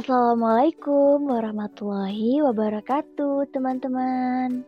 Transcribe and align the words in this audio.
Assalamualaikum 0.00 1.28
warahmatullahi 1.28 2.40
wabarakatuh, 2.40 3.52
teman-teman. 3.52 4.64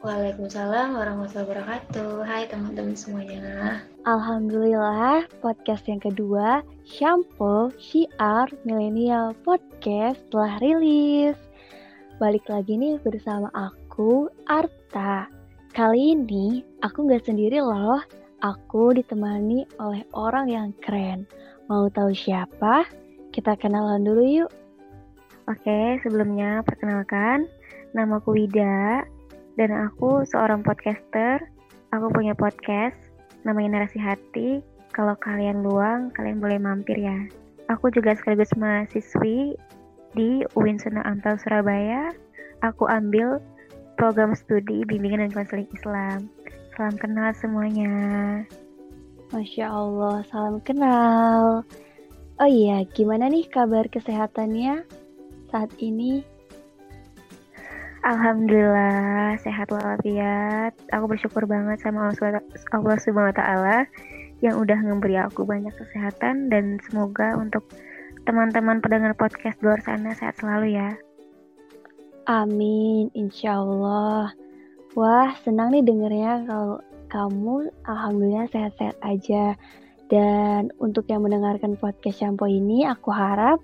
Waalaikumsalam 0.00 0.96
warahmatullahi 0.96 1.44
wabarakatuh. 1.44 2.24
Hai 2.24 2.48
teman-teman 2.48 2.96
semuanya. 2.96 3.84
Alhamdulillah, 4.08 5.28
podcast 5.44 5.84
yang 5.92 6.00
kedua, 6.00 6.64
Shampoo 6.88 7.68
Syiar 7.76 8.48
Milenial 8.64 9.36
Podcast 9.44 10.24
telah 10.32 10.56
rilis. 10.64 11.36
Balik 12.16 12.48
lagi 12.48 12.80
nih 12.80 12.96
bersama 13.04 13.52
aku, 13.52 14.32
Arta. 14.48 15.28
Kali 15.76 16.16
ini 16.16 16.64
aku 16.80 17.04
nggak 17.04 17.28
sendiri 17.28 17.60
loh, 17.60 18.00
aku 18.40 18.96
ditemani 18.96 19.68
oleh 19.76 20.00
orang 20.16 20.48
yang 20.48 20.72
keren. 20.80 21.28
Mau 21.68 21.92
tahu 21.92 22.16
siapa? 22.16 22.88
Kita 23.30 23.54
kenalan 23.54 24.02
dulu 24.02 24.22
yuk. 24.26 24.50
Oke, 25.46 25.98
sebelumnya 26.02 26.62
perkenalkan, 26.66 27.46
nama 27.94 28.18
aku 28.18 28.34
Wida, 28.34 29.06
dan 29.54 29.70
aku 29.70 30.26
seorang 30.26 30.66
podcaster. 30.66 31.42
Aku 31.90 32.10
punya 32.14 32.34
podcast, 32.34 32.98
namanya 33.42 33.82
Narasi 33.82 33.98
Hati. 33.98 34.62
Kalau 34.90 35.14
kalian 35.18 35.62
luang, 35.62 36.10
kalian 36.14 36.42
boleh 36.42 36.58
mampir 36.58 36.98
ya. 36.98 37.18
Aku 37.70 37.90
juga 37.94 38.18
sekaligus 38.18 38.50
mahasiswi 38.58 39.54
di 40.18 40.42
UIN 40.58 40.78
Sunan 40.82 41.06
Ampel 41.06 41.38
Surabaya. 41.38 42.10
Aku 42.66 42.90
ambil 42.90 43.38
program 43.94 44.34
studi 44.34 44.82
bimbingan 44.86 45.22
dan 45.26 45.30
konseling 45.30 45.70
Islam. 45.70 46.26
Salam 46.74 46.98
kenal 46.98 47.30
semuanya. 47.38 47.94
Masya 49.30 49.66
Allah, 49.70 50.26
salam 50.26 50.58
kenal. 50.66 51.62
Oh 52.40 52.48
iya, 52.48 52.88
gimana 52.88 53.28
nih 53.28 53.44
kabar 53.52 53.84
kesehatannya 53.92 54.88
saat 55.52 55.68
ini? 55.76 56.24
Alhamdulillah 58.00 59.36
sehat 59.44 59.68
walafiat. 59.68 60.72
Aku 60.88 61.04
bersyukur 61.04 61.44
banget 61.44 61.84
sama 61.84 62.08
Allah 62.08 62.96
Subhanahu 62.96 63.28
wa 63.28 63.36
taala 63.36 63.84
yang 64.40 64.56
udah 64.56 64.80
memberi 64.80 65.20
aku 65.20 65.44
banyak 65.44 65.68
kesehatan 65.76 66.48
dan 66.48 66.80
semoga 66.88 67.36
untuk 67.36 67.68
teman-teman 68.24 68.80
pendengar 68.80 69.12
podcast 69.20 69.60
luar 69.60 69.76
sana 69.84 70.16
sehat 70.16 70.40
selalu 70.40 70.80
ya. 70.80 70.96
Amin, 72.24 73.12
insya 73.12 73.60
Allah. 73.60 74.32
Wah, 74.96 75.36
senang 75.44 75.76
nih 75.76 75.84
dengernya 75.84 76.48
kalau 76.48 76.80
kamu 77.12 77.68
alhamdulillah 77.84 78.48
sehat-sehat 78.48 78.96
aja. 79.04 79.60
Dan 80.10 80.74
untuk 80.82 81.06
yang 81.06 81.22
mendengarkan 81.22 81.78
podcast 81.78 82.18
Shampoo 82.18 82.50
ini, 82.50 82.82
aku 82.82 83.14
harap 83.14 83.62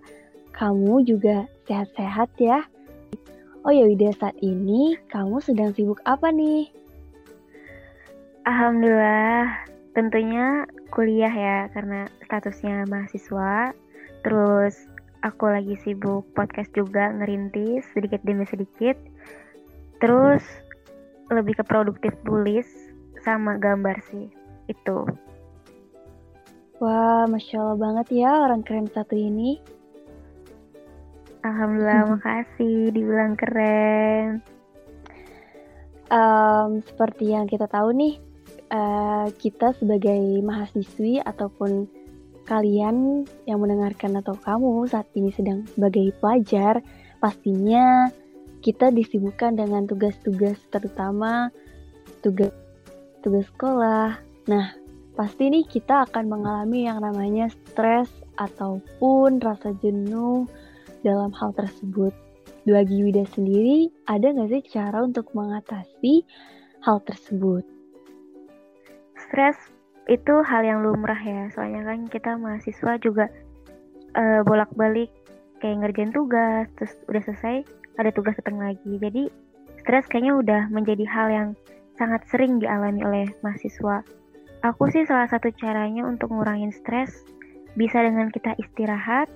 kamu 0.55 1.03
juga 1.03 1.51
sehat-sehat 1.67 2.31
ya. 2.39 2.63
Oh 3.67 3.75
ya 3.75 3.83
Wida, 3.83 4.15
saat 4.15 4.39
ini 4.39 4.95
kamu 5.11 5.43
sedang 5.43 5.75
sibuk 5.75 5.99
apa 6.07 6.31
nih? 6.31 6.71
Alhamdulillah, 8.47 9.67
tentunya 9.91 10.71
kuliah 10.95 11.35
ya, 11.35 11.59
karena 11.75 12.07
statusnya 12.23 12.87
mahasiswa. 12.87 13.75
Terus 14.23 14.87
aku 15.27 15.51
lagi 15.51 15.75
sibuk 15.83 16.31
podcast 16.39 16.71
juga, 16.79 17.11
ngerintis 17.11 17.83
sedikit 17.91 18.23
demi 18.23 18.47
sedikit. 18.47 18.95
Terus 19.99 20.47
lebih 21.27 21.59
ke 21.59 21.67
produktif 21.67 22.15
tulis 22.23 22.71
sama 23.27 23.59
gambar 23.59 23.99
sih, 24.15 24.31
itu. 24.71 25.11
Wah, 26.77 27.25
Masya 27.25 27.57
Allah 27.57 27.79
banget 27.81 28.21
ya 28.21 28.45
orang 28.45 28.61
keren 28.61 28.85
satu 28.93 29.17
ini. 29.17 29.57
Alhamdulillah, 31.41 32.05
hmm. 32.05 32.12
makasih 32.21 32.78
dibilang 32.93 33.33
keren. 33.39 34.45
Um, 36.12 36.84
seperti 36.84 37.33
yang 37.33 37.49
kita 37.49 37.65
tahu 37.65 37.97
nih, 37.97 38.21
uh, 38.69 39.33
kita 39.41 39.73
sebagai 39.81 40.21
mahasiswi 40.45 41.25
ataupun 41.25 41.89
kalian 42.47 43.27
yang 43.49 43.59
mendengarkan 43.59 44.21
atau 44.21 44.37
kamu 44.37 44.84
saat 44.87 45.09
ini 45.17 45.33
sedang 45.33 45.65
sebagai 45.73 46.12
pelajar, 46.21 46.84
pastinya 47.19 48.12
kita 48.61 48.93
disibukkan 48.93 49.56
dengan 49.56 49.89
tugas-tugas 49.89 50.61
terutama 50.69 51.50
tugas 52.21 52.55
tugas 53.23 53.47
sekolah. 53.55 54.19
Nah, 54.47 54.86
pasti 55.16 55.49
nih 55.49 55.65
kita 55.65 56.04
akan 56.06 56.28
mengalami 56.28 56.84
yang 56.84 57.00
namanya 57.00 57.49
stres 57.49 58.12
ataupun 58.37 59.41
rasa 59.41 59.72
jenuh 59.81 60.44
dalam 61.00 61.32
hal 61.32 61.56
tersebut. 61.56 62.12
Bagi 62.69 63.00
Wida 63.00 63.25
sendiri, 63.32 63.88
ada 64.10 64.28
nggak 64.28 64.50
sih 64.53 64.62
cara 64.76 65.00
untuk 65.00 65.32
mengatasi 65.32 66.26
hal 66.84 67.00
tersebut? 67.09 67.65
Stres 69.16 69.56
itu 70.06 70.34
hal 70.44 70.62
yang 70.62 70.84
lumrah 70.84 71.19
ya, 71.19 71.49
soalnya 71.55 71.82
kan 71.82 72.10
kita 72.10 72.37
mahasiswa 72.37 72.99
juga 73.00 73.32
uh, 74.19 74.43
bolak-balik 74.44 75.09
kayak 75.62 75.82
ngerjain 75.82 76.12
tugas, 76.12 76.66
terus 76.76 76.93
udah 77.09 77.22
selesai 77.25 77.56
ada 77.97 78.10
tugas 78.12 78.37
datang 78.37 78.60
lagi. 78.60 78.93
Jadi 79.00 79.31
stres 79.81 80.05
kayaknya 80.10 80.34
udah 80.37 80.62
menjadi 80.69 81.06
hal 81.09 81.28
yang 81.31 81.49
sangat 81.97 82.21
sering 82.28 82.60
dialami 82.60 83.00
oleh 83.06 83.25
mahasiswa 83.41 84.05
Aku 84.65 84.89
sih 84.89 85.05
salah 85.05 85.28
satu 85.28 85.53
caranya 85.61 86.06
untuk 86.09 86.33
ngurangin 86.33 86.72
stres 86.72 87.12
bisa 87.77 88.00
dengan 88.00 88.33
kita 88.33 88.56
istirahat 88.56 89.28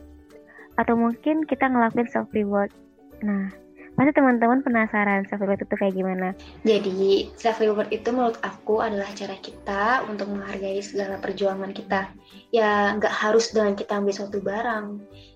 atau 0.80 0.96
mungkin 0.96 1.44
kita 1.44 1.68
ngelakuin 1.68 2.08
self 2.08 2.32
reward. 2.32 2.72
Nah, 3.20 3.52
pasti 4.00 4.16
teman-teman 4.16 4.64
penasaran 4.64 5.28
self 5.28 5.44
reward 5.44 5.60
itu 5.60 5.76
kayak 5.76 5.92
gimana? 5.92 6.28
Jadi, 6.64 7.28
self 7.36 7.60
reward 7.60 7.92
itu 7.92 8.08
menurut 8.08 8.40
aku 8.40 8.80
adalah 8.80 9.12
cara 9.12 9.36
kita 9.36 10.08
untuk 10.08 10.32
menghargai 10.32 10.80
segala 10.80 11.20
perjuangan 11.20 11.76
kita. 11.76 12.08
Ya, 12.48 12.96
nggak 12.96 13.12
harus 13.12 13.52
dengan 13.52 13.76
kita 13.76 14.00
ambil 14.00 14.14
suatu 14.16 14.40
barang. 14.40 14.86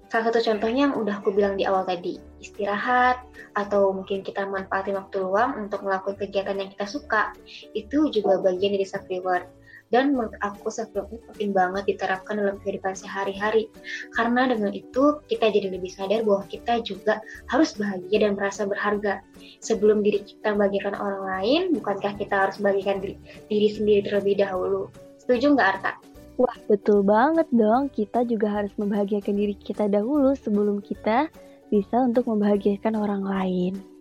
Salah 0.08 0.30
satu 0.30 0.40
contohnya 0.46 0.88
yang 0.88 0.94
udah 0.96 1.20
aku 1.20 1.34
bilang 1.34 1.58
di 1.58 1.66
awal 1.68 1.84
tadi, 1.84 2.16
istirahat, 2.38 3.20
atau 3.58 3.90
mungkin 3.90 4.22
kita 4.22 4.46
manfaatin 4.46 4.94
waktu 4.94 5.20
luang 5.20 5.58
untuk 5.58 5.82
melakukan 5.84 6.16
kegiatan 6.24 6.56
yang 6.56 6.70
kita 6.72 6.86
suka. 6.88 7.34
Itu 7.76 8.08
juga 8.08 8.40
bagian 8.40 8.78
dari 8.78 8.86
self 8.86 9.04
reward 9.10 9.44
dan 9.94 10.10
menurut 10.10 10.34
aku 10.42 10.74
self 10.74 10.90
love 10.98 11.06
ini 11.14 11.22
penting 11.30 11.50
banget 11.54 11.86
diterapkan 11.94 12.34
dalam 12.34 12.58
kehidupan 12.58 12.98
sehari-hari 12.98 13.70
karena 14.18 14.50
dengan 14.50 14.74
itu 14.74 15.22
kita 15.30 15.54
jadi 15.54 15.70
lebih 15.70 15.94
sadar 15.94 16.26
bahwa 16.26 16.42
kita 16.50 16.82
juga 16.82 17.22
harus 17.46 17.78
bahagia 17.78 18.26
dan 18.26 18.34
merasa 18.34 18.66
berharga 18.66 19.22
sebelum 19.62 20.02
diri 20.02 20.26
kita 20.26 20.58
membagikan 20.58 20.98
orang 20.98 21.22
lain 21.22 21.60
bukankah 21.78 22.18
kita 22.18 22.34
harus 22.34 22.58
membagikan 22.58 22.98
diri, 22.98 23.14
diri 23.46 23.68
sendiri 23.70 24.00
terlebih 24.10 24.42
dahulu 24.42 24.90
setuju 25.22 25.54
nggak 25.54 25.68
Arta? 25.78 25.92
Wah 26.34 26.58
betul 26.66 27.06
banget 27.06 27.46
dong 27.54 27.86
kita 27.94 28.26
juga 28.26 28.50
harus 28.50 28.74
membahagiakan 28.74 29.38
diri 29.38 29.54
kita 29.54 29.86
dahulu 29.86 30.34
sebelum 30.34 30.82
kita 30.82 31.30
bisa 31.70 31.96
untuk 32.02 32.26
membahagiakan 32.26 32.98
orang 32.98 33.22
lain. 33.22 33.93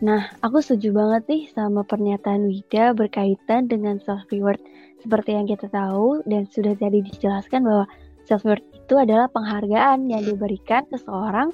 Nah, 0.00 0.32
aku 0.40 0.64
setuju 0.64 0.96
banget 0.96 1.22
nih 1.28 1.44
sama 1.52 1.84
pernyataan 1.84 2.48
Wida 2.48 2.96
berkaitan 2.96 3.68
dengan 3.68 4.00
self 4.00 4.24
reward. 4.32 4.56
Seperti 5.04 5.36
yang 5.36 5.44
kita 5.44 5.68
tahu 5.68 6.24
dan 6.24 6.48
sudah 6.48 6.72
tadi 6.72 7.04
dijelaskan 7.04 7.68
bahwa 7.68 7.84
self 8.24 8.48
reward 8.48 8.64
itu 8.72 8.94
adalah 8.96 9.28
penghargaan 9.28 10.08
yang 10.08 10.24
diberikan 10.24 10.88
seseorang 10.88 11.52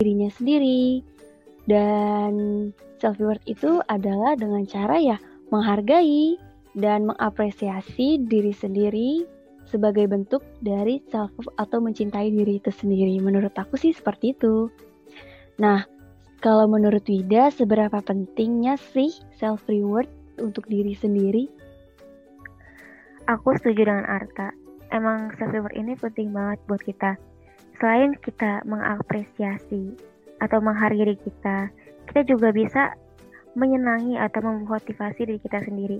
dirinya 0.00 0.32
sendiri. 0.32 1.04
Dan 1.68 2.32
self 2.96 3.20
reward 3.20 3.44
itu 3.44 3.84
adalah 3.92 4.32
dengan 4.32 4.64
cara 4.64 4.96
ya 4.96 5.20
menghargai 5.52 6.40
dan 6.80 7.12
mengapresiasi 7.12 8.24
diri 8.24 8.56
sendiri 8.56 9.28
sebagai 9.68 10.08
bentuk 10.08 10.40
dari 10.64 11.04
self 11.12 11.28
love 11.36 11.52
atau 11.60 11.76
mencintai 11.84 12.32
diri 12.32 12.56
itu 12.56 12.72
sendiri. 12.72 13.20
Menurut 13.20 13.52
aku 13.52 13.76
sih 13.76 13.92
seperti 13.92 14.32
itu. 14.32 14.72
Nah, 15.60 15.97
kalau 16.38 16.70
menurut 16.70 17.02
Wida, 17.10 17.50
seberapa 17.50 17.98
pentingnya 17.98 18.78
sih 18.94 19.10
self 19.34 19.66
reward 19.66 20.06
untuk 20.38 20.70
diri 20.70 20.94
sendiri? 20.94 21.50
Aku 23.26 23.58
setuju 23.58 23.90
dengan 23.90 24.06
Arta. 24.06 24.54
Emang 24.94 25.34
self 25.36 25.50
reward 25.50 25.74
ini 25.74 25.98
penting 25.98 26.30
banget 26.30 26.62
buat 26.70 26.80
kita. 26.80 27.18
Selain 27.82 28.14
kita 28.22 28.62
mengapresiasi 28.66 29.98
atau 30.38 30.58
menghargai 30.62 31.02
diri 31.02 31.16
kita, 31.18 31.70
kita 32.10 32.22
juga 32.24 32.54
bisa 32.54 32.94
menyenangi 33.58 34.14
atau 34.14 34.38
memotivasi 34.42 35.26
diri 35.26 35.42
kita 35.42 35.62
sendiri. 35.66 35.98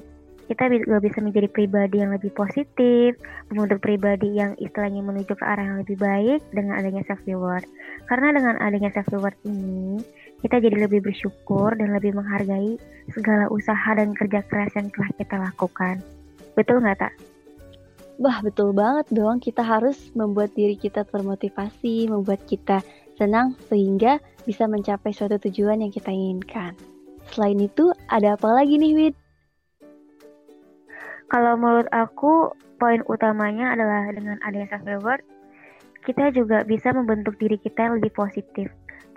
Kita 0.49 0.65
juga 0.73 0.97
bisa 1.05 1.21
menjadi 1.21 1.45
pribadi 1.53 2.01
yang 2.01 2.17
lebih 2.17 2.33
positif, 2.33 3.21
membentuk 3.53 3.85
pribadi 3.85 4.33
yang 4.33 4.57
istilahnya 4.57 5.05
menuju 5.05 5.37
ke 5.37 5.45
arah 5.45 5.61
yang 5.61 5.79
lebih 5.85 6.01
baik 6.01 6.41
dengan 6.57 6.81
adanya 6.81 7.05
self 7.05 7.21
reward. 7.29 7.69
Karena 8.09 8.33
dengan 8.33 8.57
adanya 8.57 8.89
self 8.97 9.13
reward 9.13 9.37
ini, 9.45 10.01
kita 10.39 10.63
jadi 10.63 10.87
lebih 10.87 11.03
bersyukur 11.03 11.75
dan 11.75 11.95
lebih 11.95 12.15
menghargai 12.15 12.79
segala 13.11 13.51
usaha 13.51 13.91
dan 13.95 14.15
kerja 14.15 14.45
keras 14.47 14.71
yang 14.79 14.89
telah 14.95 15.11
kita 15.19 15.37
lakukan. 15.39 15.97
Betul 16.55 16.83
nggak, 16.83 16.99
Tak? 17.03 17.15
Wah, 18.19 18.43
betul 18.43 18.75
banget 18.75 19.07
dong. 19.15 19.39
Kita 19.39 19.63
harus 19.63 20.11
membuat 20.19 20.51
diri 20.59 20.75
kita 20.75 21.07
termotivasi, 21.07 22.11
membuat 22.11 22.43
kita 22.51 22.83
senang 23.15 23.55
sehingga 23.71 24.19
bisa 24.43 24.67
mencapai 24.67 25.15
suatu 25.15 25.39
tujuan 25.39 25.87
yang 25.87 25.95
kita 25.95 26.11
inginkan. 26.11 26.75
Selain 27.31 27.59
itu, 27.63 27.95
ada 28.11 28.35
apa 28.35 28.51
lagi 28.51 28.75
nih, 28.75 28.93
Wid? 28.95 29.15
Kalau 31.31 31.55
menurut 31.61 31.87
aku, 31.95 32.51
poin 32.83 33.07
utamanya 33.07 33.79
adalah 33.79 34.11
dengan 34.11 34.43
adanya 34.43 34.75
self-reward, 34.75 35.23
kita 36.03 36.35
juga 36.35 36.67
bisa 36.67 36.91
membentuk 36.91 37.39
diri 37.39 37.55
kita 37.61 37.87
yang 37.87 38.03
lebih 38.03 38.17
positif. 38.19 38.67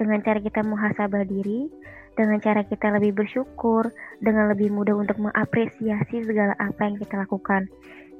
Dengan 0.01 0.17
cara 0.25 0.41
kita 0.41 0.65
muhasabah 0.65 1.29
diri, 1.29 1.69
dengan 2.17 2.41
cara 2.41 2.65
kita 2.65 2.89
lebih 2.97 3.21
bersyukur, 3.21 3.93
dengan 4.17 4.49
lebih 4.49 4.73
mudah 4.73 4.97
untuk 4.97 5.21
mengapresiasi 5.21 6.25
segala 6.25 6.57
apa 6.57 6.89
yang 6.89 6.97
kita 6.97 7.21
lakukan. 7.21 7.69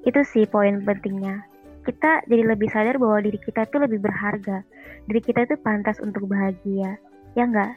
Itu 0.05 0.21
sih 0.21 0.45
poin 0.45 0.85
pentingnya. 0.85 1.41
Kita 1.81 2.21
jadi 2.29 2.53
lebih 2.53 2.69
sadar 2.69 3.01
bahwa 3.01 3.25
diri 3.25 3.41
kita 3.41 3.65
itu 3.65 3.81
lebih 3.81 3.97
berharga. 3.97 4.61
Diri 5.09 5.21
kita 5.25 5.49
itu 5.49 5.57
pantas 5.57 5.97
untuk 5.97 6.29
bahagia. 6.29 7.01
Ya 7.33 7.49
enggak? 7.49 7.73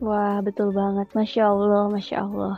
Wah, 0.00 0.40
betul 0.40 0.72
banget. 0.72 1.12
Masya 1.12 1.44
Allah, 1.44 1.92
Masya 1.92 2.16
Allah. 2.24 2.56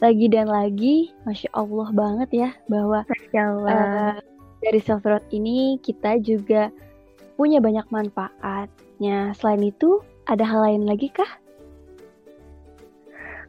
Lagi 0.00 0.26
dan 0.32 0.48
lagi, 0.48 1.12
Masya 1.28 1.52
Allah 1.52 1.88
banget 1.92 2.30
ya, 2.32 2.50
bahwa 2.72 3.04
Masya 3.04 3.40
Allah. 3.52 3.76
Uh, 3.76 4.16
dari 4.64 4.80
self 4.80 5.04
road 5.04 5.24
ini 5.28 5.76
kita 5.84 6.16
juga 6.24 6.72
punya 7.36 7.60
banyak 7.60 7.84
manfaatnya. 8.96 9.36
Selain 9.36 9.62
itu, 9.62 10.00
ada 10.26 10.44
hal 10.44 10.60
lain 10.64 10.82
lagi 10.88 11.08
kah? 11.12 11.28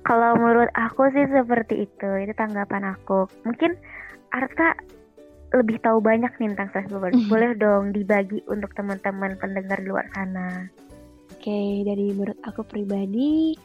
Kalau 0.06 0.40
menurut 0.40 0.72
aku 0.72 1.12
sih 1.12 1.28
seperti 1.28 1.84
itu, 1.84 2.10
itu 2.24 2.34
tanggapan 2.36 2.96
aku. 2.96 3.28
Mungkin 3.44 3.76
Arta 4.32 4.76
lebih 5.52 5.80
tahu 5.84 6.00
banyak 6.00 6.32
nih 6.40 6.56
tentang 6.56 6.72
self 6.72 6.92
reward. 6.92 7.16
Mhm. 7.16 7.28
Boleh 7.28 7.52
dong 7.60 7.84
dibagi 7.92 8.40
untuk 8.48 8.72
teman-teman 8.76 9.36
pendengar 9.40 9.80
di 9.84 9.88
luar 9.88 10.08
sana. 10.16 10.68
Oke, 11.32 11.84
dari 11.84 12.12
menurut 12.16 12.40
aku 12.44 12.64
pribadi, 12.64 13.56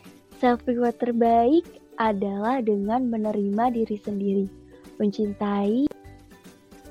self 0.43 0.67
reward 0.67 0.99
terbaik 0.99 1.67
adalah 1.99 2.59
dengan 2.59 3.07
menerima 3.07 3.71
diri 3.71 3.97
sendiri, 4.03 4.47
mencintai. 4.99 5.87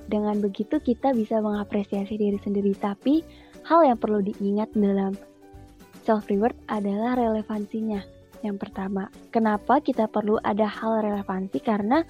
Dengan 0.07 0.43
begitu 0.43 0.79
kita 0.79 1.15
bisa 1.15 1.39
mengapresiasi 1.43 2.15
diri 2.19 2.39
sendiri. 2.39 2.71
Tapi 2.75 3.23
hal 3.65 3.81
yang 3.85 3.99
perlu 3.99 4.23
diingat 4.23 4.73
dalam 4.73 5.13
self 6.01 6.27
reward 6.29 6.57
adalah 6.69 7.17
relevansinya 7.17 8.01
yang 8.41 8.57
pertama. 8.57 9.07
Kenapa 9.29 9.79
kita 9.79 10.09
perlu 10.09 10.41
ada 10.41 10.65
hal 10.65 11.05
relevansi? 11.05 11.61
Karena 11.61 12.01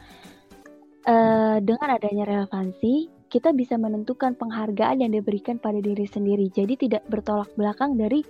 uh, 1.06 1.58
dengan 1.60 1.90
adanya 2.00 2.24
relevansi, 2.28 3.28
kita 3.32 3.56
bisa 3.56 3.80
menentukan 3.80 4.36
penghargaan 4.36 5.04
yang 5.04 5.12
diberikan 5.12 5.60
pada 5.60 5.80
diri 5.80 6.08
sendiri. 6.08 6.52
Jadi 6.52 6.88
tidak 6.88 7.04
bertolak 7.08 7.52
belakang 7.56 7.96
dari 7.96 8.24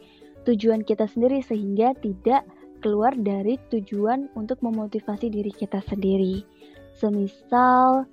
tujuan 0.45 0.81
kita 0.81 1.05
sendiri 1.09 1.41
sehingga 1.45 1.93
tidak 1.97 2.45
keluar 2.81 3.13
dari 3.13 3.61
tujuan 3.69 4.29
untuk 4.33 4.61
memotivasi 4.65 5.29
diri 5.29 5.53
kita 5.53 5.81
sendiri. 5.85 6.41
Semisal 6.97 8.05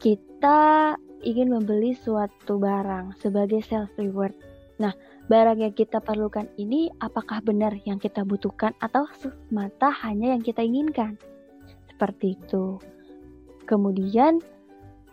kita 0.00 0.96
ingin 1.22 1.50
membeli 1.52 1.94
suatu 1.94 2.58
barang 2.58 3.18
sebagai 3.18 3.62
self 3.64 3.90
reward. 3.98 4.34
Nah, 4.78 4.94
barang 5.26 5.58
yang 5.58 5.74
kita 5.74 5.98
perlukan 5.98 6.46
ini 6.56 6.88
apakah 7.02 7.42
benar 7.42 7.74
yang 7.82 7.98
kita 7.98 8.22
butuhkan 8.22 8.72
atau 8.78 9.10
semata 9.18 9.90
hanya 10.06 10.32
yang 10.34 10.42
kita 10.42 10.62
inginkan. 10.62 11.18
Seperti 11.90 12.38
itu. 12.38 12.78
Kemudian 13.66 14.38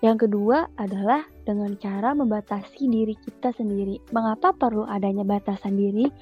yang 0.05 0.21
kedua 0.21 0.69
adalah 0.77 1.25
dengan 1.43 1.73
cara 1.81 2.13
membatasi 2.13 2.85
diri 2.85 3.17
kita 3.17 3.49
sendiri. 3.57 3.97
Mengapa 4.13 4.53
perlu 4.53 4.85
adanya 4.85 5.25
batasan 5.25 5.75
diri? 5.75 6.13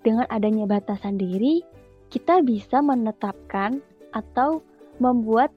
Dengan 0.00 0.26
adanya 0.32 0.66
batasan 0.66 1.20
diri, 1.20 1.62
kita 2.10 2.42
bisa 2.42 2.82
menetapkan 2.82 3.78
atau 4.10 4.64
membuat 4.98 5.54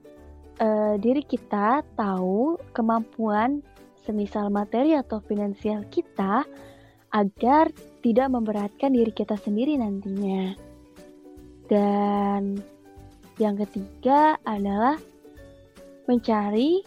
uh, 0.60 0.94
diri 1.00 1.22
kita 1.24 1.82
tahu 1.96 2.58
kemampuan 2.74 3.64
semisal 4.04 4.52
materi 4.52 4.94
atau 4.94 5.18
finansial 5.24 5.86
kita 5.88 6.44
agar 7.14 7.70
tidak 8.04 8.28
memberatkan 8.28 8.92
diri 8.92 9.14
kita 9.14 9.38
sendiri 9.38 9.78
nantinya. 9.80 10.52
Dan 11.64 12.60
yang 13.40 13.56
ketiga 13.64 14.36
adalah 14.44 15.00
mencari 16.04 16.84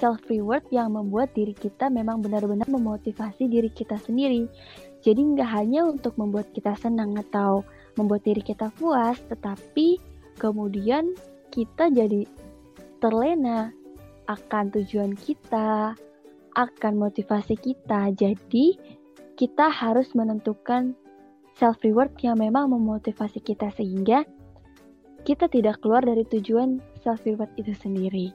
self 0.00 0.24
reward 0.26 0.64
yang 0.74 0.94
membuat 0.94 1.30
diri 1.36 1.54
kita 1.54 1.92
memang 1.92 2.24
benar-benar 2.24 2.66
memotivasi 2.66 3.46
diri 3.46 3.70
kita 3.70 4.00
sendiri. 4.00 4.48
Jadi 5.04 5.20
nggak 5.20 5.50
hanya 5.52 5.84
untuk 5.84 6.16
membuat 6.16 6.48
kita 6.56 6.72
senang 6.80 7.14
atau 7.20 7.60
membuat 7.94 8.24
diri 8.24 8.40
kita 8.40 8.72
puas, 8.74 9.20
tetapi 9.28 10.00
kemudian 10.40 11.12
kita 11.52 11.92
jadi 11.92 12.26
terlena 12.98 13.72
akan 14.28 14.72
tujuan 14.72 15.12
kita, 15.14 15.94
akan 16.54 16.92
motivasi 16.96 17.58
kita. 17.58 18.14
Jadi 18.14 18.78
kita 19.34 19.68
harus 19.68 20.14
menentukan 20.14 20.94
self 21.58 21.78
reward 21.82 22.14
yang 22.22 22.38
memang 22.38 22.70
memotivasi 22.70 23.42
kita 23.42 23.70
sehingga 23.74 24.26
kita 25.24 25.48
tidak 25.48 25.80
keluar 25.80 26.04
dari 26.04 26.22
tujuan 26.28 26.78
self 27.02 27.22
reward 27.26 27.50
itu 27.58 27.72
sendiri. 27.74 28.30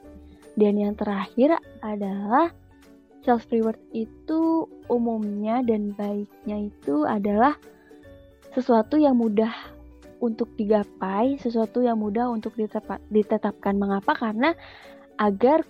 Dan 0.58 0.76
yang 0.76 0.98
terakhir 0.98 1.56
adalah 1.80 2.52
self 3.22 3.46
reward 3.52 3.78
itu 3.94 4.66
umumnya 4.90 5.62
dan 5.62 5.94
baiknya 5.94 6.72
itu 6.72 7.06
adalah 7.06 7.54
sesuatu 8.50 8.98
yang 8.98 9.14
mudah 9.14 9.52
untuk 10.20 10.52
digapai, 10.54 11.40
sesuatu 11.40 11.80
yang 11.80 11.98
mudah 11.98 12.28
untuk 12.28 12.54
ditetapkan. 13.08 13.74
Mengapa? 13.74 14.12
Karena 14.14 14.52
agar 15.16 15.64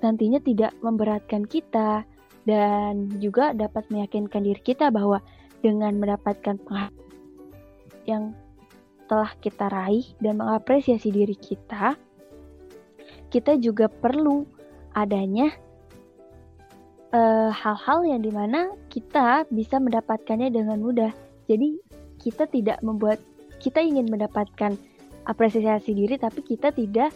nantinya 0.00 0.40
tidak 0.40 0.72
memberatkan 0.80 1.44
kita, 1.44 2.08
dan 2.48 3.12
juga 3.20 3.52
dapat 3.52 3.92
meyakinkan 3.92 4.40
diri 4.40 4.62
kita 4.64 4.88
bahwa 4.88 5.20
dengan 5.60 6.00
mendapatkan 6.00 6.56
yang 8.08 8.32
telah 9.04 9.36
kita 9.36 9.68
raih 9.68 10.08
dan 10.16 10.40
mengapresiasi 10.40 11.12
diri 11.12 11.36
kita, 11.36 11.92
kita 13.28 13.60
juga 13.60 13.92
perlu 13.92 14.48
adanya 14.96 15.52
eh, 17.12 17.50
hal-hal 17.52 18.00
uh, 18.00 18.08
yang 18.08 18.24
di 18.24 18.32
mana 18.32 18.72
kita 18.88 19.44
bisa 19.52 19.76
mendapatkannya 19.76 20.48
dengan 20.48 20.80
mudah. 20.80 21.12
Jadi 21.52 21.76
kita 22.16 22.48
tidak 22.48 22.80
membuat 22.80 23.20
kita 23.58 23.82
ingin 23.82 24.08
mendapatkan 24.08 24.74
apresiasi 25.28 25.92
diri, 25.92 26.16
tapi 26.16 26.40
kita 26.40 26.72
tidak 26.72 27.12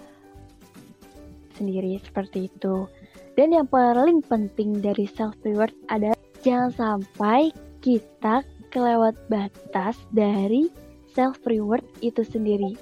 sendiri 1.56 1.96
seperti 2.02 2.50
itu. 2.50 2.86
Dan 3.32 3.56
yang 3.56 3.68
paling 3.70 4.20
penting 4.20 4.84
dari 4.84 5.08
self 5.08 5.32
reward 5.40 5.72
adalah 5.88 6.18
jangan 6.44 6.70
sampai 6.74 7.48
kita 7.80 8.44
kelewat 8.68 9.16
batas 9.32 9.96
dari 10.12 10.68
self 11.12 11.40
reward 11.48 11.84
itu 12.04 12.20
sendiri. 12.24 12.76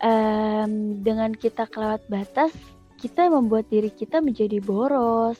Um, 0.00 1.04
dengan 1.04 1.36
kita 1.36 1.68
kelewat 1.68 2.08
batas, 2.08 2.56
kita 2.96 3.28
membuat 3.28 3.68
diri 3.68 3.92
kita 3.92 4.24
menjadi 4.24 4.60
boros, 4.64 5.36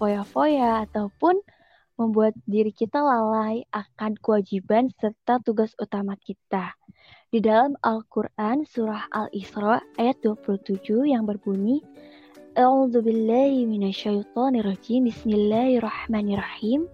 foya-foya, 0.00 0.88
ataupun 0.88 1.36
membuat 2.00 2.32
diri 2.48 2.72
kita 2.72 3.04
lalai 3.04 3.60
akan 3.76 4.16
kewajiban 4.16 4.88
serta 4.96 5.36
tugas 5.44 5.76
utama 5.76 6.16
kita. 6.16 6.72
Di 7.28 7.44
dalam 7.44 7.76
Al-Quran 7.84 8.64
Surah 8.64 9.04
Al-Isra 9.12 9.84
ayat 10.00 10.16
27 10.24 11.04
yang 11.04 11.28
berbunyi, 11.28 11.84
A'udzubillahi 12.56 13.68
minasyaitonirrajim, 13.68 15.12
bismillahirrahmanirrahim, 15.12 16.88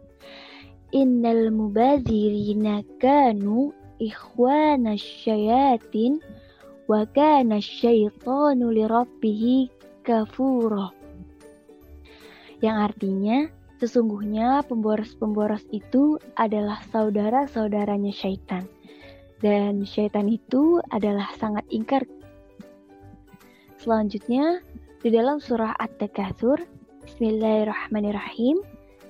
Innal 0.92 1.54
mubazirina 1.54 2.82
kanu 3.00 3.72
ikhwana 4.02 4.98
syayatin, 4.98 6.20
wa 6.90 7.06
kana 7.08 7.62
syaitanu 7.62 8.74
lirabbih. 8.74 9.70
Yang 12.62 12.76
artinya, 12.78 13.38
sesungguhnya 13.80 14.64
pemboros-pemboros 14.68 15.64
itu 15.72 16.16
adalah 16.36 16.80
saudara-saudaranya 16.92 18.12
syaitan 18.12 18.64
dan 19.44 19.84
syaitan 19.84 20.28
itu 20.28 20.80
adalah 20.88 21.28
sangat 21.36 21.64
ingkar 21.68 22.04
selanjutnya 23.76 24.64
di 25.06 25.14
dalam 25.14 25.38
surah 25.38 25.76
At-Takatsur, 25.78 26.58
Bismillahirrahmanirrahim. 27.06 28.58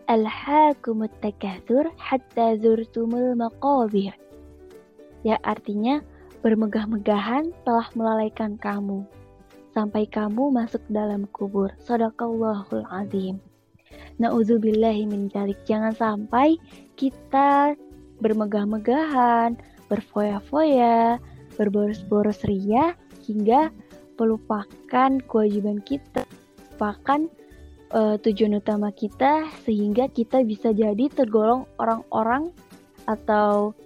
Alhaakumut 0.05 1.11
takatsur 1.25 1.89
hatta 1.97 2.61
zurtumul 2.61 3.33
maqabir. 3.33 4.13
Ya 5.25 5.41
artinya 5.41 6.05
bermegah-megahan 6.45 7.57
telah 7.65 7.89
melalaikan 7.97 8.61
kamu 8.61 9.09
sampai 9.73 10.05
kamu 10.05 10.53
masuk 10.53 10.85
dalam 10.93 11.25
kubur. 11.33 11.73
Sadaqallahul 11.81 12.85
azim. 12.93 13.41
Nauzubillahi 14.17 15.05
min 15.05 15.29
jalik. 15.29 15.61
Jangan 15.69 15.93
sampai 15.93 16.57
kita 16.97 17.77
bermegah-megahan, 18.21 19.61
berfoya-foya, 19.93 21.21
berboros-boros 21.61 22.41
ria 22.49 22.97
hingga 23.29 23.69
melupakan 24.17 25.11
kewajiban 25.29 25.85
kita, 25.85 26.25
melupakan 26.77 27.29
uh, 27.93 28.17
tujuan 28.21 28.57
utama 28.57 28.89
kita 28.93 29.49
sehingga 29.69 30.09
kita 30.09 30.41
bisa 30.45 30.73
jadi 30.73 31.13
tergolong 31.13 31.69
orang-orang 31.77 32.51
atau 33.05 33.77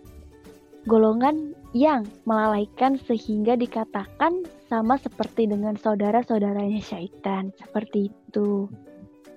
golongan 0.89 1.53
yang 1.77 2.09
melalaikan 2.27 2.99
sehingga 3.07 3.55
dikatakan 3.55 4.43
sama 4.67 4.99
seperti 4.99 5.51
dengan 5.51 5.75
saudara-saudaranya 5.79 6.83
syaitan. 6.83 7.55
Seperti 7.59 8.11
itu. 8.11 8.71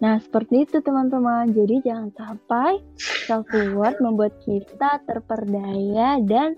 Nah, 0.02 0.18
seperti 0.20 0.66
itu 0.66 0.82
teman-teman. 0.82 1.54
Jadi 1.54 1.84
jangan 1.86 2.10
sampai 2.18 2.82
self 2.98 3.46
reward 3.54 4.00
membuat 4.02 4.34
kita 4.42 5.00
terperdaya 5.06 6.18
dan 6.26 6.58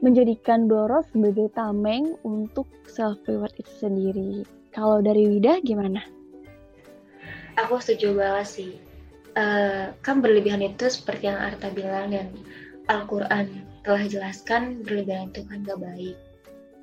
menjadikan 0.00 0.64
boros 0.64 1.04
sebagai 1.12 1.52
tameng 1.52 2.16
untuk 2.24 2.66
self 2.88 3.20
reward 3.28 3.52
itu 3.60 3.72
sendiri. 3.78 4.32
Kalau 4.72 5.04
dari 5.04 5.28
Wida 5.28 5.60
gimana? 5.60 6.00
Aku 7.60 7.76
setuju 7.78 8.16
banget 8.16 8.48
sih. 8.48 8.72
Uh, 9.38 9.94
kan 10.02 10.18
berlebihan 10.18 10.58
itu 10.58 10.90
seperti 10.90 11.30
yang 11.30 11.38
Arta 11.38 11.70
bilang 11.70 12.10
dan 12.10 12.34
Al-Quran 12.90 13.62
telah 13.86 14.04
jelaskan 14.10 14.82
berlebihan 14.82 15.30
itu 15.30 15.46
kan 15.46 15.62
gak 15.62 15.78
baik. 15.78 16.16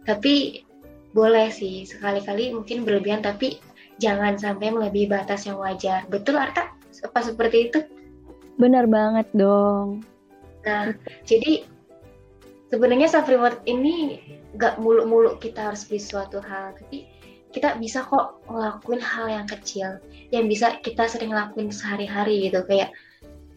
Tapi 0.07 0.63
boleh 1.11 1.49
sih 1.51 1.83
sekali-kali 1.83 2.53
mungkin 2.55 2.87
berlebihan 2.87 3.25
tapi 3.25 3.59
jangan 3.97 4.37
sampai 4.37 4.73
melebihi 4.73 5.09
batas 5.09 5.45
yang 5.45 5.57
wajar. 5.61 6.05
Betul 6.09 6.37
Arta? 6.37 6.73
Apa 7.05 7.19
seperti 7.21 7.69
itu? 7.69 7.79
Benar 8.57 8.89
banget 8.89 9.29
dong. 9.37 10.01
Nah, 10.65 10.93
jadi 11.23 11.63
sebenarnya 12.73 13.07
self 13.07 13.29
reward 13.29 13.61
ini 13.69 14.19
gak 14.57 14.81
muluk-muluk 14.81 15.37
kita 15.39 15.71
harus 15.71 15.85
beli 15.85 16.01
suatu 16.01 16.41
hal, 16.41 16.73
tapi 16.75 17.05
kita 17.55 17.79
bisa 17.79 18.03
kok 18.03 18.43
ngelakuin 18.51 19.01
hal 19.01 19.25
yang 19.31 19.47
kecil 19.47 19.97
yang 20.29 20.45
bisa 20.51 20.77
kita 20.83 21.07
sering 21.07 21.31
lakuin 21.31 21.71
sehari-hari 21.71 22.51
gitu 22.51 22.61
kayak 22.67 22.91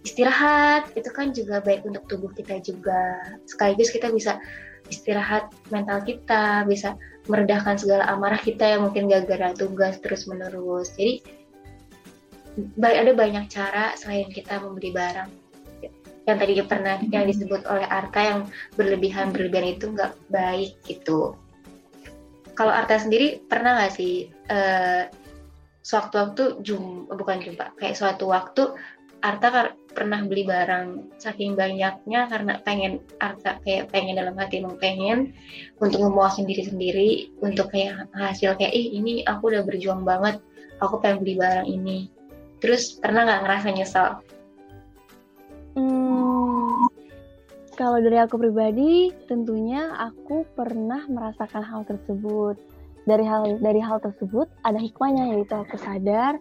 istirahat 0.06 0.88
itu 0.97 1.11
kan 1.12 1.35
juga 1.35 1.61
baik 1.61 1.85
untuk 1.85 2.06
tubuh 2.09 2.30
kita 2.32 2.62
juga 2.64 3.20
sekaligus 3.44 3.92
kita 3.92 4.09
bisa 4.09 4.40
istirahat 4.88 5.52
mental 5.68 6.00
kita 6.00 6.64
bisa 6.64 6.97
meredahkan 7.30 7.78
segala 7.78 8.10
amarah 8.10 8.42
kita 8.42 8.66
yang 8.66 8.90
mungkin 8.90 9.06
gara-gara 9.06 9.54
tugas 9.54 10.02
terus 10.02 10.26
menerus. 10.26 10.90
Jadi 10.99 11.22
ada 12.82 13.12
banyak 13.14 13.46
cara 13.46 13.94
selain 13.94 14.28
kita 14.28 14.58
membeli 14.58 14.90
barang. 14.90 15.30
Yang 16.26 16.37
tadi 16.37 16.52
pernah 16.66 16.96
yang 17.08 17.25
disebut 17.30 17.62
oleh 17.70 17.87
Arta 17.87 18.20
yang 18.20 18.40
berlebihan 18.75 19.30
berlebihan 19.30 19.78
itu 19.78 19.94
nggak 19.94 20.12
baik 20.28 20.76
gitu. 20.84 21.38
Kalau 22.58 22.75
Arta 22.75 23.00
sendiri 23.00 23.40
pernah 23.46 23.78
nggak 23.80 23.92
sih 23.94 24.28
uh, 24.52 25.08
sewaktu-waktu 25.80 26.60
jum 26.60 27.08
bukan 27.08 27.40
jumpa 27.40 27.72
kayak 27.80 27.96
suatu 27.96 28.28
waktu 28.28 28.76
Arta 29.25 29.72
pernah 29.90 30.23
beli 30.23 30.47
barang 30.47 31.18
saking 31.18 31.59
banyaknya 31.59 32.30
karena 32.30 32.62
pengen 32.62 33.02
Arta 33.18 33.59
kayak 33.66 33.90
pengen 33.90 34.16
dalam 34.16 34.38
hati 34.38 34.62
emang 34.62 34.78
pengen 34.78 35.35
untuk 35.82 36.00
memuasin 36.00 36.47
diri 36.47 36.64
sendiri 36.64 37.11
untuk 37.42 37.75
kayak 37.75 38.06
hasil 38.14 38.54
kayak 38.54 38.70
ih 38.70 38.94
ini 38.94 39.26
aku 39.26 39.50
udah 39.50 39.66
berjuang 39.66 40.06
banget 40.06 40.38
aku 40.78 41.02
pengen 41.02 41.23
beli 41.26 41.35
barang 41.37 41.66
ini 41.66 42.06
terus 42.62 43.00
pernah 43.00 43.25
nggak 43.25 43.40
ngerasa 43.47 43.68
nyesal? 43.73 44.09
Hmm, 45.75 46.87
kalau 47.78 47.99
dari 48.02 48.18
aku 48.20 48.37
pribadi 48.37 49.11
tentunya 49.26 49.90
aku 49.97 50.44
pernah 50.54 51.06
merasakan 51.09 51.62
hal 51.64 51.82
tersebut 51.88 52.59
dari 53.09 53.25
hal 53.25 53.59
dari 53.59 53.80
hal 53.80 53.99
tersebut 53.99 54.47
ada 54.62 54.76
hikmahnya 54.76 55.35
yaitu 55.35 55.54
aku 55.56 55.80
sadar 55.80 56.37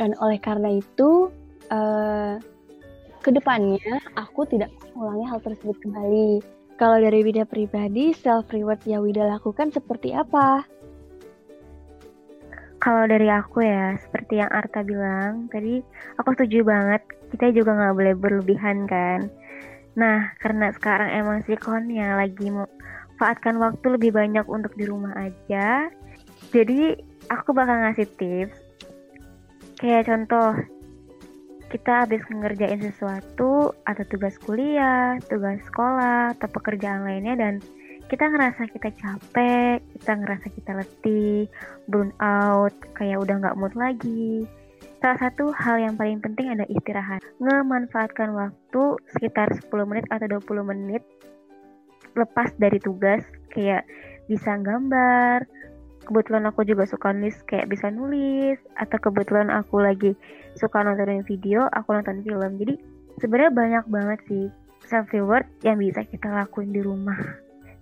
dan 0.00 0.16
oleh 0.18 0.40
karena 0.40 0.80
itu 0.80 1.28
uh, 1.68 2.40
ke 3.22 3.30
depannya 3.30 4.02
aku 4.18 4.42
tidak 4.50 4.74
mengulangi 4.92 5.24
hal 5.30 5.38
tersebut 5.38 5.78
kembali. 5.78 6.42
Kalau 6.74 6.98
dari 6.98 7.22
Wida 7.22 7.46
pribadi, 7.46 8.10
self 8.10 8.50
reward 8.50 8.82
yang 8.82 9.06
Wida 9.06 9.22
lakukan 9.30 9.70
seperti 9.70 10.10
apa? 10.10 10.66
Kalau 12.82 13.06
dari 13.06 13.30
aku 13.30 13.62
ya, 13.62 13.94
seperti 14.02 14.42
yang 14.42 14.50
Arta 14.50 14.82
bilang, 14.82 15.46
tadi 15.46 15.78
aku 16.18 16.34
setuju 16.34 16.66
banget, 16.66 17.06
kita 17.30 17.54
juga 17.54 17.78
nggak 17.78 17.94
boleh 17.94 18.14
berlebihan 18.18 18.90
kan. 18.90 19.30
Nah, 19.94 20.34
karena 20.42 20.74
sekarang 20.74 21.14
emang 21.14 21.46
si 21.46 21.54
konnya 21.54 22.18
lagi 22.18 22.50
manfaatkan 22.50 23.62
waktu 23.62 23.86
lebih 23.86 24.10
banyak 24.10 24.42
untuk 24.50 24.74
di 24.74 24.90
rumah 24.90 25.14
aja, 25.14 25.94
jadi 26.50 26.98
aku 27.30 27.54
bakal 27.54 27.86
ngasih 27.86 28.10
tips. 28.18 28.58
Kayak 29.78 30.10
contoh, 30.10 30.58
kita 31.72 32.04
habis 32.04 32.20
ngerjain 32.28 32.84
sesuatu 32.84 33.72
atau 33.88 34.04
tugas 34.04 34.36
kuliah, 34.44 35.16
tugas 35.24 35.56
sekolah, 35.64 36.36
atau 36.36 36.48
pekerjaan 36.52 37.08
lainnya 37.08 37.32
dan 37.40 37.54
kita 38.12 38.28
ngerasa 38.28 38.68
kita 38.68 38.92
capek, 38.92 39.80
kita 39.96 40.12
ngerasa 40.20 40.46
kita 40.52 40.70
letih, 40.76 41.48
burn 41.88 42.12
out, 42.20 42.76
kayak 42.92 43.16
udah 43.16 43.40
nggak 43.40 43.56
mood 43.56 43.72
lagi. 43.72 44.44
Salah 45.00 45.16
satu 45.16 45.48
hal 45.56 45.80
yang 45.80 45.96
paling 45.96 46.20
penting 46.20 46.52
adalah 46.52 46.68
istirahat. 46.68 47.24
Ngemanfaatkan 47.40 48.36
waktu 48.36 48.82
sekitar 49.16 49.48
10 49.56 49.88
menit 49.88 50.04
atau 50.12 50.28
20 50.28 50.70
menit 50.76 51.02
lepas 52.12 52.52
dari 52.60 52.76
tugas, 52.76 53.24
kayak 53.48 53.88
bisa 54.28 54.60
gambar, 54.60 55.48
kebetulan 56.04 56.44
aku 56.50 56.66
juga 56.66 56.84
suka 56.84 57.14
nulis 57.14 57.38
kayak 57.46 57.70
bisa 57.70 57.88
nulis 57.88 58.58
atau 58.76 58.98
kebetulan 58.98 59.48
aku 59.48 59.80
lagi 59.80 60.12
suka 60.58 60.82
nontonin 60.82 61.24
video 61.24 61.66
aku 61.72 61.94
nonton 61.94 62.20
film 62.26 62.58
jadi 62.58 62.74
sebenarnya 63.22 63.52
banyak 63.54 63.84
banget 63.88 64.20
sih 64.28 64.44
self 64.86 65.08
reward 65.14 65.46
yang 65.62 65.78
bisa 65.78 66.02
kita 66.04 66.28
lakuin 66.28 66.74
di 66.74 66.82
rumah 66.82 67.18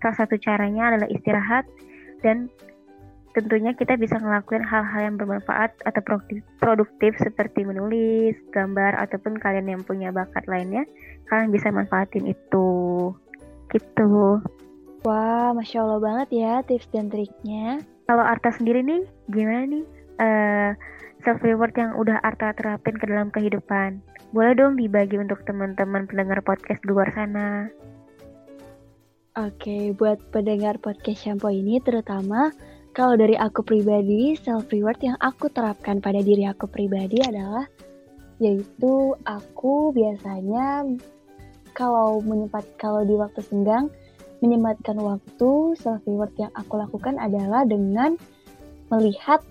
salah 0.00 0.16
satu 0.16 0.36
caranya 0.36 0.94
adalah 0.94 1.08
istirahat 1.08 1.64
dan 2.20 2.52
tentunya 3.30 3.70
kita 3.78 3.94
bisa 3.94 4.18
ngelakuin 4.18 4.66
hal-hal 4.66 5.00
yang 5.06 5.16
bermanfaat 5.16 5.70
atau 5.86 6.02
produktif, 6.58 7.14
seperti 7.22 7.62
menulis, 7.62 8.34
gambar, 8.50 8.98
ataupun 8.98 9.38
kalian 9.38 9.70
yang 9.70 9.82
punya 9.86 10.10
bakat 10.10 10.42
lainnya, 10.50 10.82
kalian 11.30 11.54
bisa 11.54 11.70
manfaatin 11.70 12.26
itu. 12.26 12.68
Gitu. 13.70 14.42
Wah, 15.06 15.54
Masya 15.54 15.86
Allah 15.86 16.00
banget 16.02 16.28
ya 16.34 16.52
tips 16.66 16.90
dan 16.90 17.06
triknya. 17.06 17.80
Kalau 18.10 18.26
Arta 18.26 18.50
sendiri 18.50 18.82
nih, 18.82 19.06
gimana 19.30 19.70
nih 19.70 19.86
uh, 20.18 20.26
eh, 20.26 20.70
self 21.22 21.38
reward 21.46 21.70
yang 21.78 21.94
udah 21.94 22.18
Arta 22.26 22.50
terapin 22.58 22.98
ke 22.98 23.06
dalam 23.06 23.30
kehidupan? 23.30 24.02
Boleh 24.34 24.58
dong 24.58 24.74
dibagi 24.74 25.14
untuk 25.14 25.46
teman-teman 25.46 26.10
pendengar 26.10 26.42
podcast 26.42 26.82
di 26.82 26.90
luar 26.90 27.06
sana. 27.14 27.70
Oke, 29.38 29.94
buat 29.94 30.18
pendengar 30.34 30.82
podcast 30.82 31.22
Shampoo 31.22 31.54
ini 31.54 31.78
terutama 31.86 32.50
kalau 32.98 33.14
dari 33.14 33.38
aku 33.38 33.62
pribadi, 33.62 34.34
self 34.34 34.66
reward 34.74 34.98
yang 35.06 35.14
aku 35.22 35.46
terapkan 35.46 36.02
pada 36.02 36.18
diri 36.18 36.50
aku 36.50 36.66
pribadi 36.66 37.22
adalah 37.22 37.62
yaitu 38.42 39.14
aku 39.22 39.94
biasanya 39.94 40.82
kalau 41.78 42.18
menyempat 42.26 42.66
kalau 42.74 43.06
di 43.06 43.14
waktu 43.14 43.38
senggang 43.46 43.86
menyempatkan 44.40 44.96
waktu, 45.00 45.76
self 45.76 46.00
reward 46.08 46.32
yang 46.40 46.52
aku 46.56 46.80
lakukan 46.80 47.20
adalah 47.20 47.64
dengan 47.68 48.16
melihat 48.90 49.44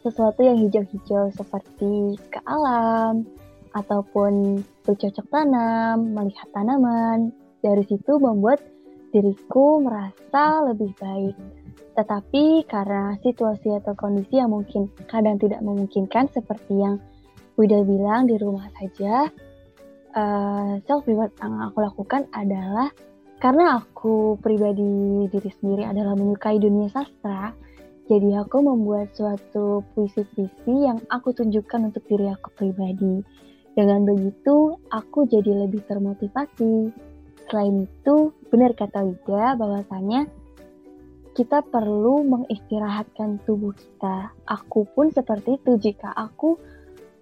sesuatu 0.00 0.40
yang 0.40 0.56
hijau-hijau 0.62 1.34
seperti 1.34 2.16
ke 2.30 2.40
alam 2.46 3.26
ataupun 3.74 4.62
bercocok 4.86 5.26
tanam, 5.28 6.14
melihat 6.14 6.48
tanaman. 6.54 7.34
Dari 7.58 7.82
situ 7.90 8.22
membuat 8.22 8.62
diriku 9.10 9.82
merasa 9.82 10.62
lebih 10.70 10.94
baik. 10.96 11.34
Tetapi 11.98 12.62
karena 12.70 13.18
situasi 13.18 13.74
atau 13.74 13.98
kondisi 13.98 14.38
yang 14.38 14.54
mungkin 14.54 14.86
kadang 15.10 15.36
tidak 15.42 15.58
memungkinkan 15.66 16.30
seperti 16.30 16.78
yang 16.78 17.02
Wida 17.58 17.82
bilang 17.82 18.30
di 18.30 18.38
rumah 18.38 18.70
saja, 18.78 19.26
uh, 20.14 20.78
self 20.86 21.02
reward 21.10 21.34
yang 21.42 21.58
aku 21.58 21.82
lakukan 21.82 22.30
adalah 22.30 22.86
karena 23.38 23.78
aku 23.78 24.34
pribadi 24.42 25.26
diri 25.30 25.50
sendiri 25.62 25.86
adalah 25.86 26.18
menyukai 26.18 26.58
dunia 26.58 26.90
sastra, 26.90 27.54
jadi 28.10 28.42
aku 28.42 28.64
membuat 28.64 29.14
suatu 29.14 29.86
puisi-puisi 29.94 30.74
yang 30.88 30.98
aku 31.12 31.30
tunjukkan 31.36 31.92
untuk 31.92 32.02
diri 32.08 32.32
aku 32.32 32.50
pribadi. 32.56 33.22
Dengan 33.78 34.02
begitu, 34.02 34.74
aku 34.90 35.30
jadi 35.30 35.66
lebih 35.66 35.86
termotivasi. 35.86 36.90
Selain 37.46 37.86
itu, 37.86 38.34
benar 38.50 38.74
kata 38.74 39.06
Wida 39.06 39.54
bahwasannya 39.54 40.26
kita 41.38 41.62
perlu 41.62 42.26
mengistirahatkan 42.26 43.46
tubuh 43.46 43.70
kita. 43.70 44.34
Aku 44.50 44.82
pun 44.90 45.14
seperti 45.14 45.62
itu 45.62 45.78
jika 45.78 46.10
aku 46.10 46.58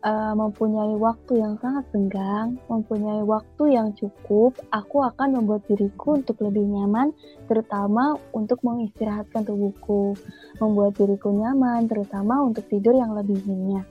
uh, 0.06 0.32
mempunyai 0.38 0.94
waktu 0.94 1.42
yang 1.42 1.58
sangat 1.58 1.84
senggang, 1.90 2.54
mempunyai 2.70 3.26
waktu 3.26 3.74
yang 3.74 3.90
cukup, 3.98 4.54
aku 4.70 5.02
akan 5.02 5.42
membuat 5.42 5.66
diriku 5.66 6.14
untuk 6.14 6.38
lebih 6.46 6.62
nyaman, 6.62 7.10
terutama 7.50 8.14
untuk 8.30 8.62
mengistirahatkan 8.62 9.42
tubuhku, 9.42 10.14
membuat 10.62 10.94
diriku 10.94 11.34
nyaman, 11.34 11.90
terutama 11.90 12.46
untuk 12.46 12.64
tidur 12.70 12.94
yang 12.94 13.12
lebih 13.18 13.42
nyenyak. 13.42 13.86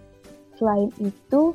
Selain 0.56 0.88
itu, 1.04 1.52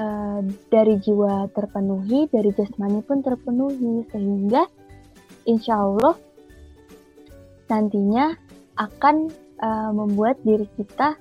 uh, 0.00 0.40
dari 0.72 0.96
jiwa 0.96 1.52
terpenuhi, 1.52 2.24
dari 2.32 2.50
jasmani 2.56 3.04
pun 3.04 3.20
terpenuhi, 3.20 4.08
sehingga 4.08 4.64
insya 5.44 5.76
Allah 5.76 6.16
nantinya 7.68 8.32
akan 8.80 9.28
uh, 9.60 9.92
membuat 9.92 10.40
diri 10.40 10.64
kita 10.74 11.20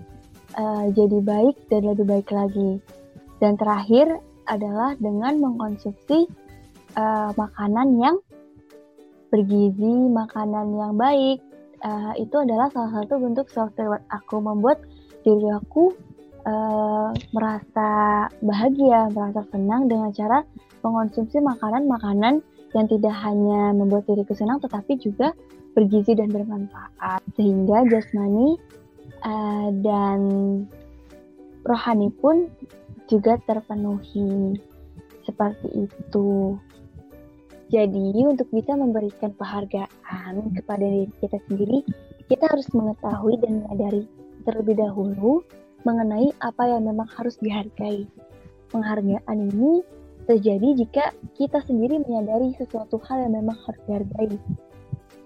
uh, 0.55 0.85
jadi 0.93 1.19
baik 1.21 1.55
dan 1.69 1.85
lebih 1.85 2.05
baik 2.07 2.29
lagi. 2.31 2.79
Dan 3.43 3.55
terakhir 3.59 4.19
adalah 4.49 4.97
dengan 4.97 5.37
mengkonsumsi 5.43 6.25
uh, 6.97 7.31
makanan 7.37 8.01
yang 8.01 8.17
bergizi, 9.29 9.93
makanan 10.09 10.73
yang 10.73 10.93
baik. 10.97 11.39
Uh, 11.79 12.11
itu 12.19 12.35
adalah 12.35 12.67
salah 12.75 12.91
satu 13.03 13.23
bentuk 13.23 13.47
self 13.47 13.71
reward 13.79 14.03
aku 14.11 14.43
membuat 14.43 14.83
diri 15.23 15.47
aku 15.47 15.95
uh, 16.43 17.15
merasa 17.31 17.89
bahagia, 18.43 19.07
merasa 19.15 19.47
senang 19.47 19.87
dengan 19.87 20.11
cara 20.11 20.43
mengkonsumsi 20.83 21.39
makanan-makanan 21.39 22.43
yang 22.75 22.85
tidak 22.85 23.15
hanya 23.25 23.73
membuat 23.73 24.05
diriku 24.05 24.35
senang 24.37 24.61
tetapi 24.61 24.99
juga 25.01 25.33
bergizi 25.73 26.13
dan 26.17 26.29
bermanfaat 26.29 27.21
sehingga 27.33 27.85
jasmani 27.89 28.57
uh, 29.23 29.69
dan 29.83 30.19
rohani 31.65 32.09
pun 32.19 32.47
juga 33.09 33.37
terpenuhi 33.45 34.57
seperti 35.25 35.89
itu. 35.89 36.57
Jadi 37.69 38.25
untuk 38.25 38.49
bisa 38.49 38.73
memberikan 38.73 39.29
penghargaan 39.37 40.57
kepada 40.57 40.81
diri 40.81 41.09
kita 41.21 41.37
sendiri, 41.45 41.85
kita 42.25 42.49
harus 42.49 42.65
mengetahui 42.73 43.37
dan 43.45 43.61
menyadari 43.61 44.09
terlebih 44.41 44.81
dahulu 44.81 45.45
mengenai 45.85 46.33
apa 46.41 46.65
yang 46.65 46.89
memang 46.89 47.05
harus 47.13 47.37
dihargai. 47.37 48.09
Penghargaan 48.73 49.37
ini 49.53 49.85
terjadi 50.25 50.81
jika 50.81 51.13
kita 51.37 51.61
sendiri 51.65 52.01
menyadari 52.05 52.53
sesuatu 52.57 53.01
hal 53.05 53.25
yang 53.29 53.37
memang 53.37 53.57
harus 53.65 53.81
dihargai. 53.85 54.33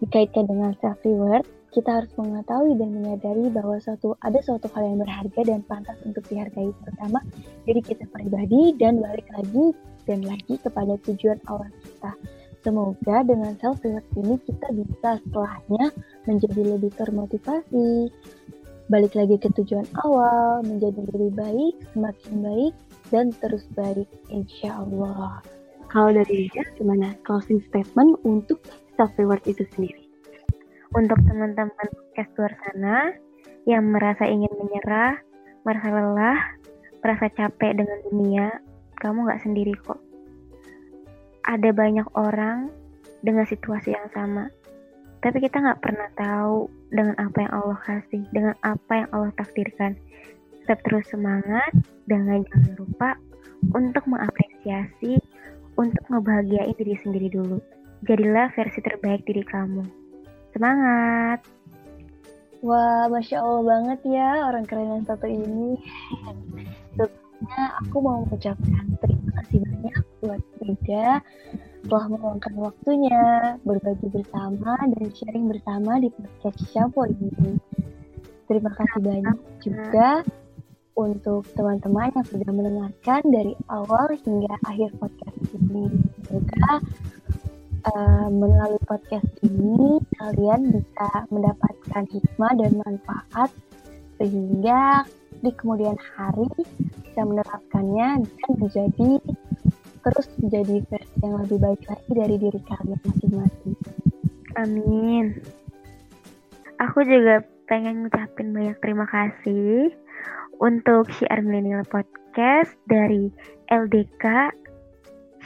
Dikaitkan 0.04 0.48
dengan 0.52 0.76
self 0.84 1.00
reward, 1.08 1.48
kita 1.74 1.90
harus 1.90 2.14
mengetahui 2.16 2.78
dan 2.78 2.90
menyadari 2.94 3.50
bahwa 3.50 3.82
suatu 3.82 4.14
ada 4.22 4.38
suatu 4.46 4.70
hal 4.78 4.94
yang 4.94 5.02
berharga 5.02 5.42
dan 5.42 5.60
pantas 5.66 5.98
untuk 6.06 6.22
dihargai 6.30 6.70
pertama 6.86 7.20
jadi 7.66 7.82
kita 7.82 8.06
pribadi 8.14 8.78
dan 8.78 9.02
balik 9.02 9.26
lagi 9.34 9.74
dan 10.08 10.20
lagi 10.24 10.56
kepada 10.60 11.00
tujuan 11.08 11.40
awal 11.48 11.68
kita. 11.84 12.12
Semoga 12.64 13.28
dengan 13.28 13.60
self 13.60 13.84
reward 13.84 14.08
ini 14.16 14.40
kita 14.48 14.68
bisa 14.72 15.20
setelahnya 15.20 15.92
menjadi 16.24 16.62
lebih 16.64 16.92
termotivasi, 16.96 18.08
balik 18.88 19.20
lagi 19.20 19.36
ke 19.36 19.52
tujuan 19.52 19.84
awal, 20.08 20.64
menjadi 20.64 21.04
lebih 21.12 21.32
baik, 21.36 21.76
semakin 21.92 22.34
baik, 22.40 22.74
dan 23.12 23.26
terus 23.44 23.68
baik, 23.76 24.08
insya 24.32 24.80
Allah. 24.80 25.44
Kalau 25.92 26.16
dari 26.16 26.48
dia, 26.50 26.64
gimana 26.80 27.20
closing 27.28 27.60
statement 27.68 28.16
untuk 28.24 28.64
self 28.96 29.12
reward 29.20 29.44
itu 29.44 29.68
sendiri? 29.76 30.03
Untuk 30.94 31.18
teman-teman 31.26 31.90
podcast 31.90 32.32
luar 32.38 32.54
sana 32.62 32.98
yang 33.66 33.90
merasa 33.90 34.30
ingin 34.30 34.54
menyerah, 34.62 35.18
merasa 35.66 35.90
lelah, 35.90 36.40
merasa 37.02 37.34
capek 37.34 37.82
dengan 37.82 37.98
dunia, 38.10 38.46
kamu 39.02 39.26
nggak 39.26 39.42
sendiri 39.42 39.74
kok. 39.82 39.98
Ada 41.50 41.74
banyak 41.74 42.08
orang 42.14 42.70
dengan 43.26 43.44
situasi 43.50 43.98
yang 43.98 44.08
sama, 44.14 44.54
tapi 45.26 45.42
kita 45.42 45.66
nggak 45.66 45.82
pernah 45.82 46.10
tahu 46.14 46.70
dengan 46.94 47.18
apa 47.18 47.38
yang 47.42 47.52
Allah 47.58 47.80
kasih, 47.82 48.24
dengan 48.30 48.56
apa 48.62 48.94
yang 49.04 49.10
Allah 49.18 49.32
takdirkan. 49.34 49.98
Tetap 50.64 50.80
terus 50.88 51.10
semangat, 51.10 51.74
dan 52.08 52.30
jangan 52.30 52.72
lupa 52.78 53.10
untuk 53.74 54.06
mengapresiasi, 54.08 55.18
untuk 55.76 56.04
ngebahagiain 56.08 56.78
diri 56.78 56.96
sendiri 57.02 57.28
dulu. 57.34 57.58
Jadilah 58.06 58.54
versi 58.54 58.80
terbaik 58.84 59.26
diri 59.26 59.44
kamu. 59.44 60.03
Semangat! 60.54 61.42
Wah, 62.64 63.12
Masya 63.12 63.44
Allah 63.44 63.64
banget 63.66 64.00
ya 64.08 64.48
orang 64.48 64.64
keren 64.64 64.88
yang 64.96 65.04
satu 65.04 65.28
ini. 65.28 65.76
Sebelumnya 66.96 67.64
aku 67.84 67.98
mau 68.00 68.24
mengucapkan 68.24 68.86
terima 69.04 69.30
kasih 69.42 69.60
banyak 69.66 70.04
buat 70.24 70.42
Frida 70.62 71.20
telah 71.84 72.06
meluangkan 72.08 72.54
waktunya 72.56 73.24
berbagi 73.68 74.08
bersama 74.08 74.80
dan 74.80 75.06
sharing 75.12 75.52
bersama 75.52 76.00
di 76.00 76.08
podcast 76.16 76.60
Shapo 76.72 77.04
ini. 77.04 77.60
Terima 78.48 78.72
kasih 78.72 79.00
banyak 79.04 79.38
juga 79.60 80.24
untuk 80.94 81.44
teman-teman 81.58 82.14
yang 82.14 82.28
sudah 82.30 82.50
mendengarkan 82.54 83.22
dari 83.28 83.58
awal 83.68 84.14
hingga 84.14 84.54
akhir 84.70 84.94
podcast 85.02 85.36
ini. 85.58 85.90
Semoga 86.24 86.80
uh, 87.88 88.28
melalui 88.32 88.80
podcast 88.88 89.28
ini 89.44 90.00
kalian 90.20 90.72
bisa 90.72 91.10
mendapatkan 91.32 92.04
hikmah 92.12 92.54
dan 92.60 92.72
manfaat 92.84 93.50
sehingga 94.20 95.04
di 95.44 95.52
kemudian 95.60 95.98
hari 96.16 96.48
bisa 97.04 97.22
menerapkannya 97.28 98.24
dan 98.24 98.52
menjadi 98.56 99.12
terus 100.04 100.28
menjadi 100.40 100.84
versi 100.92 101.18
yang 101.24 101.36
lebih 101.44 101.60
baik 101.64 101.82
lagi 101.88 102.12
dari 102.12 102.36
diri 102.36 102.60
kalian 102.68 103.00
masing-masing. 103.08 103.76
Amin. 104.60 105.26
Aku 106.84 107.08
juga 107.08 107.44
pengen 107.72 108.04
ngucapin 108.04 108.52
banyak 108.52 108.76
terima 108.84 109.08
kasih 109.08 109.96
untuk 110.60 111.08
Syiar 111.16 111.40
Millennial 111.40 111.88
Podcast 111.88 112.76
dari 112.92 113.32
LDK 113.72 114.52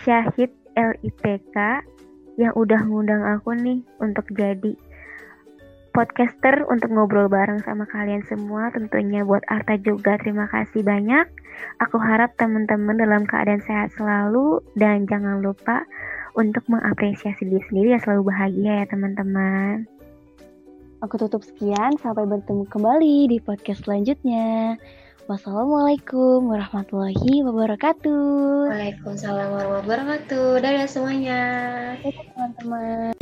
Syahid 0.02 0.50
LIPK 0.78 1.58
yang 2.38 2.54
udah 2.54 2.86
ngundang 2.86 3.26
aku 3.26 3.58
nih 3.58 3.82
untuk 3.98 4.30
jadi 4.32 4.78
podcaster 5.98 6.62
untuk 6.70 6.94
ngobrol 6.94 7.26
bareng 7.26 7.66
sama 7.66 7.90
kalian 7.90 8.22
semua. 8.30 8.70
Tentunya 8.70 9.26
buat 9.26 9.42
Arta 9.50 9.82
juga 9.82 10.22
terima 10.22 10.46
kasih 10.46 10.86
banyak. 10.86 11.26
Aku 11.82 11.98
harap 11.98 12.38
teman-teman 12.38 13.02
dalam 13.02 13.26
keadaan 13.26 13.66
sehat 13.66 13.90
selalu 13.98 14.62
dan 14.78 15.10
jangan 15.10 15.42
lupa 15.42 15.82
untuk 16.38 16.62
mengapresiasi 16.70 17.50
diri 17.50 17.66
sendiri 17.66 17.98
yang 17.98 18.04
selalu 18.06 18.30
bahagia 18.30 18.72
ya 18.82 18.86
teman-teman. 18.86 19.90
Aku 21.02 21.18
tutup 21.18 21.42
sekian, 21.42 21.98
sampai 21.98 22.30
bertemu 22.30 22.70
kembali 22.70 23.34
di 23.34 23.38
podcast 23.42 23.86
selanjutnya. 23.86 24.78
Wassalamualaikum 25.28 26.48
warahmatullahi 26.48 27.44
wabarakatuh. 27.44 28.72
Waalaikumsalam 28.72 29.52
warahmatullahi 29.52 29.84
wabarakatuh. 29.84 30.64
Dadah 30.64 30.88
semuanya. 30.88 31.42
Dadah 32.00 32.24
teman-teman. 32.32 33.17